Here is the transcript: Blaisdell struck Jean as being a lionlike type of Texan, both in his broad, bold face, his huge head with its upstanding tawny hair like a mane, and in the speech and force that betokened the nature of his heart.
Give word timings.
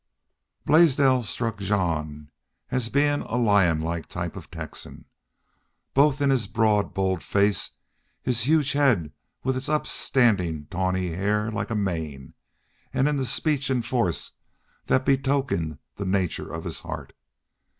Blaisdell 0.65 1.21
struck 1.21 1.59
Jean 1.59 2.31
as 2.71 2.89
being 2.89 3.21
a 3.21 3.35
lionlike 3.37 4.07
type 4.07 4.35
of 4.35 4.49
Texan, 4.49 5.05
both 5.93 6.21
in 6.23 6.31
his 6.31 6.47
broad, 6.47 6.91
bold 6.95 7.21
face, 7.21 7.69
his 8.23 8.41
huge 8.47 8.71
head 8.71 9.13
with 9.43 9.55
its 9.55 9.69
upstanding 9.69 10.65
tawny 10.71 11.09
hair 11.09 11.51
like 11.51 11.69
a 11.69 11.75
mane, 11.75 12.33
and 12.91 13.07
in 13.07 13.17
the 13.17 13.25
speech 13.27 13.69
and 13.69 13.85
force 13.85 14.31
that 14.87 15.05
betokened 15.05 15.77
the 15.97 16.05
nature 16.05 16.51
of 16.51 16.63
his 16.63 16.79
heart. 16.79 17.13